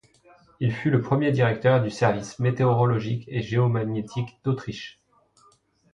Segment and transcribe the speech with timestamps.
[0.59, 4.99] Il fut le premier directeur du service météorologique et géomagnétique d'Autriche.